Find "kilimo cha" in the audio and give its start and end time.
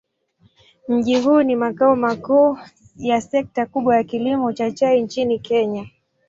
4.03-4.71